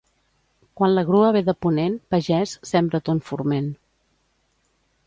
[0.79, 3.71] Quan la grua ve de ponent, pagès, sembra ton forment.